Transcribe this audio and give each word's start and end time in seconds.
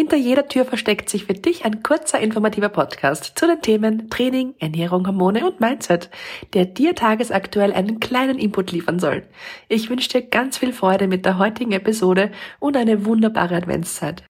Hinter 0.00 0.16
jeder 0.16 0.46
Tür 0.46 0.64
versteckt 0.64 1.10
sich 1.10 1.24
für 1.24 1.34
dich 1.34 1.64
ein 1.64 1.82
kurzer 1.82 2.20
informativer 2.20 2.68
Podcast 2.68 3.32
zu 3.34 3.48
den 3.48 3.60
Themen 3.60 4.08
Training, 4.08 4.54
Ernährung, 4.60 5.04
Hormone 5.04 5.44
und 5.44 5.58
Mindset, 5.58 6.08
der 6.54 6.66
dir 6.66 6.94
tagesaktuell 6.94 7.72
einen 7.72 7.98
kleinen 7.98 8.38
Input 8.38 8.70
liefern 8.70 9.00
soll. 9.00 9.24
Ich 9.68 9.90
wünsche 9.90 10.08
dir 10.08 10.22
ganz 10.22 10.56
viel 10.56 10.72
Freude 10.72 11.08
mit 11.08 11.26
der 11.26 11.38
heutigen 11.38 11.72
Episode 11.72 12.30
und 12.60 12.76
eine 12.76 13.06
wunderbare 13.06 13.56
Adventszeit. 13.56 14.22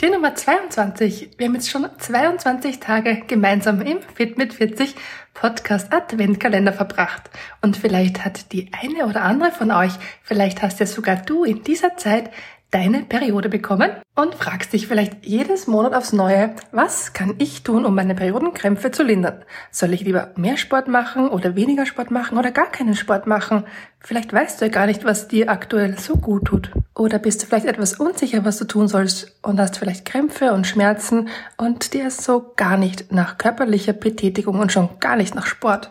Tür 0.00 0.12
Nummer 0.12 0.34
22. 0.34 1.32
Wir 1.36 1.46
haben 1.46 1.54
jetzt 1.56 1.68
schon 1.68 1.86
22 1.98 2.80
Tage 2.80 3.20
gemeinsam 3.26 3.82
im 3.82 4.00
Fit 4.00 4.38
mit 4.38 4.54
40 4.54 4.94
Podcast 5.34 5.92
Adventkalender 5.92 6.72
verbracht. 6.72 7.28
Und 7.60 7.76
vielleicht 7.76 8.24
hat 8.24 8.50
die 8.52 8.70
eine 8.72 9.04
oder 9.04 9.20
andere 9.20 9.52
von 9.52 9.70
euch, 9.70 9.92
vielleicht 10.22 10.62
hast 10.62 10.80
ja 10.80 10.86
sogar 10.86 11.16
du 11.16 11.44
in 11.44 11.64
dieser 11.64 11.98
Zeit 11.98 12.30
deine 12.70 13.02
Periode 13.02 13.48
bekommen 13.48 13.90
und 14.14 14.34
fragst 14.34 14.72
dich 14.72 14.86
vielleicht 14.86 15.24
jedes 15.26 15.66
Monat 15.66 15.94
aufs 15.94 16.12
Neue, 16.12 16.54
was 16.72 17.12
kann 17.12 17.34
ich 17.38 17.62
tun, 17.62 17.84
um 17.84 17.94
meine 17.94 18.14
Periodenkrämpfe 18.14 18.90
zu 18.90 19.02
lindern? 19.02 19.44
Soll 19.70 19.92
ich 19.92 20.02
lieber 20.02 20.32
mehr 20.36 20.56
Sport 20.56 20.88
machen 20.88 21.28
oder 21.28 21.56
weniger 21.56 21.86
Sport 21.86 22.10
machen 22.10 22.38
oder 22.38 22.50
gar 22.50 22.70
keinen 22.70 22.94
Sport 22.94 23.26
machen? 23.26 23.64
Vielleicht 23.98 24.32
weißt 24.32 24.60
du 24.60 24.66
ja 24.66 24.70
gar 24.70 24.86
nicht, 24.86 25.04
was 25.04 25.28
dir 25.28 25.50
aktuell 25.50 25.98
so 25.98 26.16
gut 26.16 26.46
tut. 26.46 26.70
Oder 26.94 27.18
bist 27.18 27.42
du 27.42 27.46
vielleicht 27.46 27.66
etwas 27.66 27.94
unsicher, 27.94 28.44
was 28.44 28.58
du 28.58 28.64
tun 28.64 28.88
sollst 28.88 29.36
und 29.42 29.58
hast 29.58 29.78
vielleicht 29.78 30.04
Krämpfe 30.04 30.52
und 30.52 30.66
Schmerzen 30.66 31.28
und 31.56 31.92
dir 31.92 32.06
ist 32.06 32.22
so 32.22 32.52
gar 32.56 32.76
nicht 32.76 33.12
nach 33.12 33.38
körperlicher 33.38 33.94
Betätigung 33.94 34.58
und 34.58 34.72
schon 34.72 34.88
gar 35.00 35.16
nicht 35.16 35.34
nach 35.34 35.46
Sport. 35.46 35.90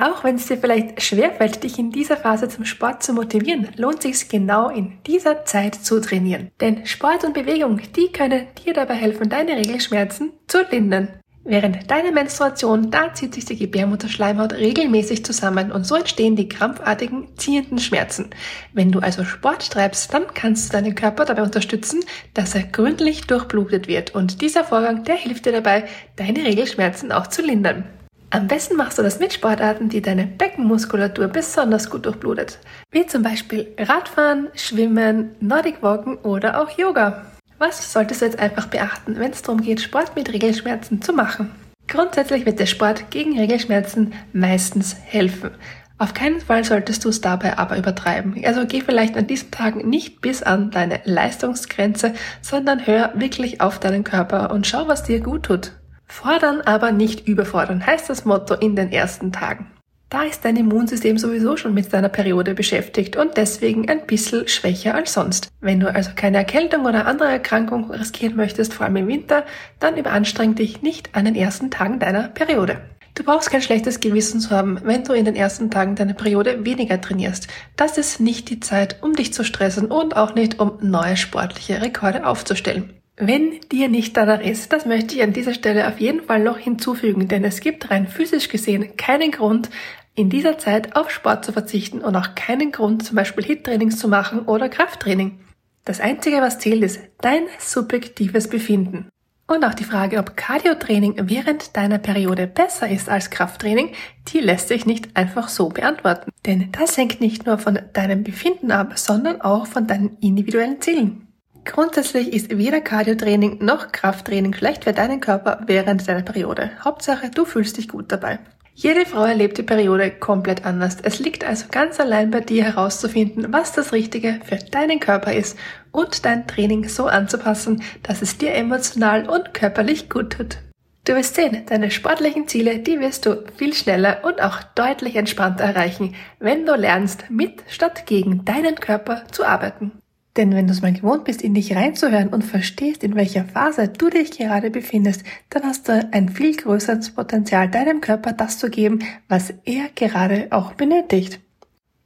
Auch 0.00 0.22
wenn 0.22 0.36
es 0.36 0.46
dir 0.46 0.58
vielleicht 0.58 1.02
schwerfällt, 1.02 1.64
dich 1.64 1.76
in 1.76 1.90
dieser 1.90 2.16
Phase 2.16 2.48
zum 2.48 2.64
Sport 2.64 3.02
zu 3.02 3.12
motivieren, 3.12 3.68
lohnt 3.76 4.02
sich 4.02 4.28
genau 4.28 4.68
in 4.68 5.02
dieser 5.04 5.44
Zeit 5.44 5.74
zu 5.74 6.00
trainieren. 6.00 6.52
Denn 6.60 6.86
Sport 6.86 7.24
und 7.24 7.34
Bewegung, 7.34 7.80
die 7.96 8.12
können 8.12 8.46
dir 8.64 8.74
dabei 8.74 8.94
helfen, 8.94 9.28
deine 9.28 9.56
Regelschmerzen 9.56 10.30
zu 10.46 10.58
lindern. 10.70 11.08
Während 11.42 11.90
deiner 11.90 12.12
Menstruation, 12.12 12.92
da 12.92 13.12
zieht 13.14 13.34
sich 13.34 13.46
die 13.46 13.56
Gebärmutterschleimhaut 13.56 14.52
regelmäßig 14.52 15.24
zusammen 15.24 15.72
und 15.72 15.84
so 15.84 15.96
entstehen 15.96 16.36
die 16.36 16.48
krampfartigen, 16.48 17.36
ziehenden 17.36 17.78
Schmerzen. 17.78 18.30
Wenn 18.74 18.92
du 18.92 19.00
also 19.00 19.24
Sport 19.24 19.68
treibst, 19.70 20.14
dann 20.14 20.26
kannst 20.32 20.68
du 20.68 20.76
deinen 20.76 20.94
Körper 20.94 21.24
dabei 21.24 21.42
unterstützen, 21.42 22.04
dass 22.34 22.54
er 22.54 22.64
gründlich 22.64 23.26
durchblutet 23.26 23.88
wird 23.88 24.14
und 24.14 24.42
dieser 24.42 24.62
Vorgang, 24.62 25.02
der 25.04 25.16
hilft 25.16 25.46
dir 25.46 25.52
dabei, 25.52 25.88
deine 26.16 26.44
Regelschmerzen 26.44 27.10
auch 27.10 27.26
zu 27.26 27.42
lindern. 27.42 27.84
Am 28.30 28.46
besten 28.46 28.76
machst 28.76 28.98
du 28.98 29.02
das 29.02 29.20
mit 29.20 29.32
Sportarten, 29.32 29.88
die 29.88 30.02
deine 30.02 30.26
Beckenmuskulatur 30.26 31.28
besonders 31.28 31.88
gut 31.88 32.04
durchblutet, 32.04 32.58
wie 32.90 33.06
zum 33.06 33.22
Beispiel 33.22 33.68
Radfahren, 33.78 34.48
Schwimmen, 34.54 35.30
Nordic 35.40 35.82
Walken 35.82 36.18
oder 36.18 36.60
auch 36.60 36.76
Yoga. 36.76 37.24
Was 37.56 37.90
solltest 37.90 38.20
du 38.20 38.26
jetzt 38.26 38.38
einfach 38.38 38.66
beachten, 38.66 39.18
wenn 39.18 39.30
es 39.30 39.40
darum 39.40 39.62
geht, 39.62 39.80
Sport 39.80 40.14
mit 40.14 40.30
Regelschmerzen 40.30 41.00
zu 41.00 41.14
machen? 41.14 41.52
Grundsätzlich 41.88 42.44
wird 42.44 42.60
der 42.60 42.66
Sport 42.66 43.10
gegen 43.10 43.38
Regelschmerzen 43.38 44.12
meistens 44.34 44.94
helfen. 45.06 45.52
Auf 45.96 46.12
keinen 46.12 46.42
Fall 46.42 46.64
solltest 46.64 47.06
du 47.06 47.08
es 47.08 47.22
dabei 47.22 47.56
aber 47.56 47.78
übertreiben. 47.78 48.40
Also 48.44 48.66
geh 48.66 48.82
vielleicht 48.82 49.16
an 49.16 49.26
diesen 49.26 49.50
Tagen 49.50 49.88
nicht 49.88 50.20
bis 50.20 50.42
an 50.42 50.70
deine 50.70 51.00
Leistungsgrenze, 51.04 52.12
sondern 52.42 52.86
hör 52.86 53.12
wirklich 53.14 53.62
auf 53.62 53.80
deinen 53.80 54.04
Körper 54.04 54.50
und 54.50 54.66
schau, 54.66 54.86
was 54.86 55.02
dir 55.02 55.20
gut 55.20 55.44
tut. 55.44 55.72
Fordern, 56.08 56.62
aber 56.62 56.90
nicht 56.90 57.28
überfordern, 57.28 57.86
heißt 57.86 58.10
das 58.10 58.24
Motto 58.24 58.54
in 58.54 58.74
den 58.74 58.90
ersten 58.90 59.30
Tagen. 59.30 59.70
Da 60.10 60.22
ist 60.22 60.42
dein 60.46 60.56
Immunsystem 60.56 61.18
sowieso 61.18 61.58
schon 61.58 61.74
mit 61.74 61.92
deiner 61.92 62.08
Periode 62.08 62.54
beschäftigt 62.54 63.16
und 63.16 63.36
deswegen 63.36 63.90
ein 63.90 64.06
bisschen 64.06 64.48
schwächer 64.48 64.94
als 64.94 65.12
sonst. 65.12 65.48
Wenn 65.60 65.80
du 65.80 65.94
also 65.94 66.12
keine 66.16 66.38
Erkältung 66.38 66.86
oder 66.86 67.06
andere 67.06 67.28
Erkrankung 67.28 67.90
riskieren 67.90 68.34
möchtest, 68.34 68.72
vor 68.72 68.86
allem 68.86 68.96
im 68.96 69.06
Winter, 69.06 69.44
dann 69.80 69.98
überanstreng 69.98 70.54
dich 70.54 70.80
nicht 70.80 71.14
an 71.14 71.26
den 71.26 71.34
ersten 71.34 71.70
Tagen 71.70 71.98
deiner 71.98 72.28
Periode. 72.28 72.80
Du 73.14 73.22
brauchst 73.22 73.50
kein 73.50 73.60
schlechtes 73.60 74.00
Gewissen 74.00 74.40
zu 74.40 74.50
haben, 74.50 74.80
wenn 74.84 75.04
du 75.04 75.12
in 75.12 75.26
den 75.26 75.36
ersten 75.36 75.70
Tagen 75.70 75.94
deiner 75.94 76.14
Periode 76.14 76.64
weniger 76.64 77.00
trainierst. 77.00 77.48
Das 77.76 77.98
ist 77.98 78.18
nicht 78.18 78.48
die 78.48 78.60
Zeit, 78.60 79.02
um 79.02 79.12
dich 79.12 79.34
zu 79.34 79.44
stressen 79.44 79.86
und 79.86 80.16
auch 80.16 80.34
nicht, 80.34 80.58
um 80.58 80.78
neue 80.80 81.18
sportliche 81.18 81.82
Rekorde 81.82 82.24
aufzustellen. 82.24 82.97
Wenn 83.20 83.60
dir 83.72 83.88
nicht 83.88 84.16
danach 84.16 84.40
ist, 84.40 84.72
das 84.72 84.86
möchte 84.86 85.16
ich 85.16 85.22
an 85.22 85.32
dieser 85.32 85.52
Stelle 85.52 85.88
auf 85.88 85.98
jeden 85.98 86.22
Fall 86.22 86.40
noch 86.40 86.56
hinzufügen, 86.56 87.26
denn 87.26 87.42
es 87.42 87.60
gibt 87.60 87.90
rein 87.90 88.06
physisch 88.06 88.48
gesehen 88.48 88.96
keinen 88.96 89.32
Grund, 89.32 89.70
in 90.14 90.30
dieser 90.30 90.58
Zeit 90.58 90.94
auf 90.96 91.10
Sport 91.10 91.44
zu 91.44 91.52
verzichten 91.52 92.00
und 92.00 92.14
auch 92.14 92.34
keinen 92.34 92.70
Grund, 92.70 93.04
zum 93.04 93.16
Beispiel 93.16 93.44
Hit-Trainings 93.44 93.98
zu 93.98 94.08
machen 94.08 94.40
oder 94.42 94.68
Krafttraining. 94.68 95.40
Das 95.84 96.00
Einzige, 96.00 96.38
was 96.38 96.58
zählt, 96.58 96.82
ist 96.82 97.00
dein 97.20 97.42
subjektives 97.58 98.48
Befinden. 98.48 99.08
Und 99.48 99.64
auch 99.64 99.74
die 99.74 99.84
Frage, 99.84 100.18
ob 100.18 100.36
Cardio-Training 100.36 101.14
während 101.22 101.76
deiner 101.76 101.98
Periode 101.98 102.46
besser 102.46 102.88
ist 102.88 103.08
als 103.08 103.30
Krafttraining, 103.30 103.92
die 104.28 104.40
lässt 104.40 104.68
sich 104.68 104.86
nicht 104.86 105.16
einfach 105.16 105.48
so 105.48 105.70
beantworten. 105.70 106.30
Denn 106.46 106.70
das 106.72 106.96
hängt 106.96 107.20
nicht 107.20 107.46
nur 107.46 107.58
von 107.58 107.78
deinem 107.94 108.22
Befinden 108.24 108.70
ab, 108.70 108.98
sondern 108.98 109.40
auch 109.40 109.66
von 109.66 109.86
deinen 109.86 110.18
individuellen 110.18 110.80
Zielen. 110.80 111.27
Grundsätzlich 111.68 112.32
ist 112.32 112.56
weder 112.56 112.80
Cardiotraining 112.80 113.62
noch 113.62 113.92
Krafttraining 113.92 114.54
schlecht 114.54 114.84
für 114.84 114.94
deinen 114.94 115.20
Körper 115.20 115.60
während 115.66 116.08
deiner 116.08 116.22
Periode. 116.22 116.70
Hauptsache, 116.82 117.30
du 117.30 117.44
fühlst 117.44 117.76
dich 117.76 117.88
gut 117.88 118.10
dabei. 118.10 118.38
Jede 118.74 119.04
Frau 119.04 119.24
erlebt 119.24 119.58
die 119.58 119.62
Periode 119.62 120.10
komplett 120.10 120.64
anders. 120.64 120.96
Es 121.02 121.18
liegt 121.18 121.44
also 121.44 121.66
ganz 121.70 122.00
allein 122.00 122.30
bei 122.30 122.40
dir 122.40 122.64
herauszufinden, 122.64 123.52
was 123.52 123.72
das 123.72 123.92
Richtige 123.92 124.40
für 124.44 124.56
deinen 124.56 124.98
Körper 124.98 125.34
ist 125.34 125.58
und 125.92 126.24
dein 126.24 126.46
Training 126.46 126.88
so 126.88 127.06
anzupassen, 127.06 127.82
dass 128.02 128.22
es 128.22 128.38
dir 128.38 128.54
emotional 128.54 129.28
und 129.28 129.52
körperlich 129.52 130.08
gut 130.08 130.32
tut. 130.32 130.56
Du 131.04 131.14
wirst 131.16 131.34
sehen, 131.34 131.66
deine 131.66 131.90
sportlichen 131.90 132.48
Ziele, 132.48 132.78
die 132.78 132.98
wirst 132.98 133.26
du 133.26 133.44
viel 133.56 133.74
schneller 133.74 134.20
und 134.24 134.40
auch 134.40 134.62
deutlich 134.74 135.16
entspannter 135.16 135.64
erreichen, 135.64 136.14
wenn 136.38 136.64
du 136.64 136.74
lernst, 136.74 137.28
mit 137.28 137.62
statt 137.68 138.06
gegen 138.06 138.46
deinen 138.46 138.76
Körper 138.76 139.24
zu 139.30 139.44
arbeiten. 139.44 139.92
Denn 140.38 140.54
wenn 140.54 140.68
du 140.68 140.72
es 140.72 140.82
mal 140.82 140.92
gewohnt 140.92 141.24
bist, 141.24 141.42
in 141.42 141.54
dich 141.54 141.74
reinzuhören 141.74 142.28
und 142.28 142.44
verstehst, 142.44 143.02
in 143.02 143.16
welcher 143.16 143.44
Phase 143.44 143.88
du 143.88 144.08
dich 144.08 144.30
gerade 144.30 144.70
befindest, 144.70 145.24
dann 145.50 145.64
hast 145.64 145.88
du 145.88 146.08
ein 146.12 146.28
viel 146.28 146.56
größeres 146.56 147.10
Potenzial, 147.10 147.68
deinem 147.68 148.00
Körper 148.00 148.32
das 148.32 148.56
zu 148.56 148.70
geben, 148.70 149.00
was 149.28 149.52
er 149.64 149.88
gerade 149.96 150.46
auch 150.50 150.74
benötigt. 150.74 151.40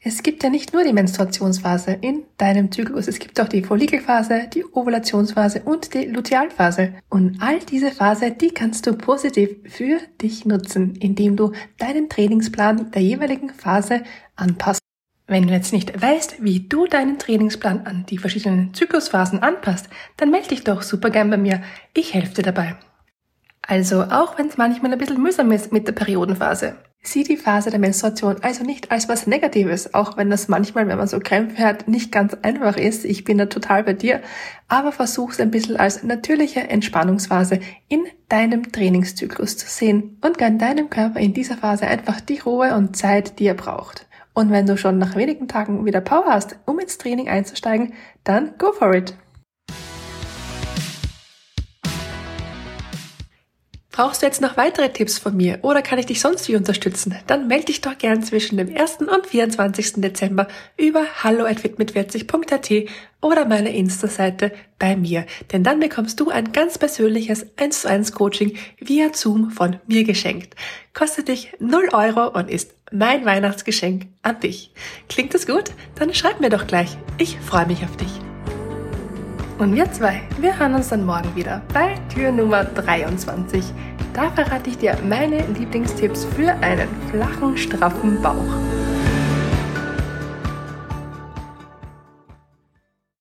Es 0.01 0.23
gibt 0.23 0.43
ja 0.43 0.49
nicht 0.49 0.73
nur 0.73 0.83
die 0.83 0.95
Menstruationsphase 0.95 1.93
in 2.01 2.23
deinem 2.39 2.73
Zyklus, 2.73 3.07
es 3.07 3.19
gibt 3.19 3.39
auch 3.39 3.49
die 3.49 3.63
Follikelphase, 3.63 4.49
die 4.53 4.65
Ovulationsphase 4.65 5.61
und 5.67 5.93
die 5.93 6.07
Lutealphase. 6.07 6.95
Und 7.11 7.37
all 7.41 7.59
diese 7.61 7.91
Phase, 7.91 8.31
die 8.31 8.51
kannst 8.51 8.87
du 8.87 8.95
positiv 8.95 9.51
für 9.69 9.99
dich 10.23 10.47
nutzen, 10.47 10.97
indem 10.97 11.37
du 11.37 11.53
deinen 11.79 12.09
Trainingsplan 12.09 12.91
der 12.93 13.03
jeweiligen 13.03 13.51
Phase 13.51 14.03
anpasst. 14.35 14.82
Wenn 15.33 15.47
du 15.47 15.55
jetzt 15.55 15.73
nicht 15.73 16.03
weißt, 16.03 16.45
wie 16.45 16.61
du 16.61 16.87
deinen 16.87 17.19
Trainingsplan 17.19 17.87
an 17.87 18.05
die 18.07 18.19
verschiedenen 18.19 18.75
Zyklusphasen 18.75 19.43
anpasst, 19.43 19.89
dann 20.19 20.31
melde 20.31 20.49
dich 20.49 20.63
doch 20.63 20.83
super 20.83 21.09
gern 21.09 21.31
bei 21.31 21.39
mir. 21.39 21.63
Ich 21.95 22.13
helfe 22.13 22.35
dir 22.35 22.43
dabei. 22.43 22.77
Also, 23.67 24.03
auch 24.03 24.37
wenn 24.37 24.49
es 24.49 24.59
manchmal 24.59 24.93
ein 24.93 24.99
bisschen 24.99 25.23
mühsam 25.23 25.51
ist 25.51 25.73
mit 25.73 25.87
der 25.87 25.95
Periodenphase, 25.95 26.75
sieh 27.03 27.25
die 27.25 27.39
Phase 27.39 27.71
der 27.71 27.79
Menstruation 27.79 28.43
also 28.43 28.63
nicht 28.63 28.91
als 28.91 29.09
was 29.09 29.27
Negatives, 29.27 29.95
auch 29.95 30.19
wenn 30.19 30.29
das 30.29 30.49
manchmal, 30.49 30.87
wenn 30.87 30.99
man 30.99 31.09
so 31.09 31.19
Krämpfe 31.19 31.65
hat, 31.65 31.89
nicht 31.89 32.13
ganz 32.13 32.35
einfach 32.43 32.77
ist. 32.77 33.07
Ich 33.07 33.25
bin 33.25 33.39
da 33.39 33.47
total 33.47 33.85
bei 33.85 33.95
dir, 33.95 34.21
aber 34.69 34.93
versuch 34.93 35.31
es 35.31 35.41
ein 35.41 35.51
bisschen 35.51 35.79
als 35.79 36.03
natürliche 36.03 36.69
Entspannungsphase 36.69 37.61
in 37.89 38.05
deinem 38.29 38.71
Trainingszyklus 38.71 39.57
zu 39.57 39.67
sehen 39.67 40.19
und 40.21 40.37
gönn 40.37 40.59
deinem 40.59 40.91
Körper 40.91 41.21
in 41.21 41.33
dieser 41.33 41.57
Phase 41.57 41.87
einfach 41.87 42.21
die 42.21 42.41
Ruhe 42.41 42.75
und 42.75 42.99
Zeit, 42.99 43.39
die 43.39 43.47
er 43.47 43.55
braucht. 43.55 44.07
Und 44.35 44.51
wenn 44.51 44.67
du 44.67 44.77
schon 44.77 44.99
nach 44.99 45.17
wenigen 45.17 45.49
Tagen 45.49 45.85
wieder 45.85 46.01
Power 46.01 46.27
hast, 46.27 46.57
um 46.65 46.79
ins 46.79 46.99
Training 46.99 47.29
einzusteigen, 47.29 47.95
dann 48.25 48.57
go 48.59 48.73
for 48.73 48.95
it! 48.95 49.15
Brauchst 53.93 54.23
du 54.23 54.27
jetzt 54.27 54.41
noch 54.41 54.57
weitere 54.57 54.89
Tipps 54.89 55.19
von 55.19 55.37
mir 55.37 55.59
oder 55.61 55.83
kann 55.83 55.99
ich 55.99 56.07
dich 56.07 56.21
sonst 56.23 56.49
wie 56.49 56.57
unterstützen? 56.57 57.15
Dann 57.27 57.47
melde 57.47 57.67
dich 57.67 57.83
doch 57.83 57.99
gern 57.99 58.23
zwischen 58.23 58.57
dem 58.57 58.75
1. 58.75 59.01
und 59.03 59.27
24. 59.27 60.01
Dezember 60.01 60.49
über 60.79 61.05
hallo@mit40.at 61.23 62.91
oder 63.21 63.45
meiner 63.45 63.69
Insta-Seite 63.69 64.53
bei 64.79 64.97
mir, 64.97 65.27
denn 65.53 65.63
dann 65.63 65.79
bekommst 65.79 66.19
du 66.21 66.31
ein 66.31 66.53
ganz 66.53 66.79
persönliches 66.79 67.47
1 67.59 67.83
zu 67.83 67.89
1 67.89 68.13
Coaching 68.13 68.57
via 68.79 69.13
Zoom 69.13 69.51
von 69.51 69.77
mir 69.87 70.05
geschenkt. 70.05 70.55
Kostet 70.95 71.29
dich 71.29 71.53
0 71.61 71.91
Euro 71.93 72.29
und 72.29 72.49
ist 72.49 72.75
mein 72.91 73.27
Weihnachtsgeschenk 73.27 74.07
an 74.23 74.41
dich. 74.41 74.73
Klingt 75.11 75.35
das 75.35 75.47
gut? 75.47 75.71
Dann 75.97 76.15
schreib 76.15 76.41
mir 76.41 76.51
doch 76.51 76.67
gleich. 76.67 76.97
Ich 77.19 77.39
freue 77.39 77.67
mich 77.67 77.85
auf 77.85 77.97
dich. 77.99 78.32
Und 79.59 79.75
wir 79.75 79.91
zwei, 79.93 80.23
wir 80.39 80.59
hören 80.59 80.75
uns 80.75 80.89
dann 80.89 81.05
morgen 81.05 81.35
wieder 81.37 81.63
bei 81.73 81.95
Tür 82.13 82.33
Nummer 82.33 82.65
23. 82.65 83.65
Da 84.13 84.31
verrate 84.31 84.71
ich 84.71 84.79
dir 84.79 84.97
meine 85.09 85.47
Lieblingstipps 85.47 86.25
für 86.37 86.53
einen 86.63 86.89
flachen, 87.11 87.57
straffen 87.57 88.21
Bauch. 88.21 88.82